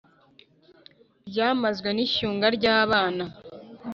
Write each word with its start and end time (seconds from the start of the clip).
ryamazwe 1.29 1.89
n’ishyunga 1.93 2.47
ry’abana, 2.57 3.25